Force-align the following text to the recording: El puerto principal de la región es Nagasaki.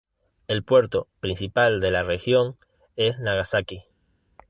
El 0.47 0.63
puerto 0.63 1.07
principal 1.19 1.79
de 1.79 1.91
la 1.91 2.01
región 2.01 2.55
es 2.95 3.19
Nagasaki. 3.19 3.83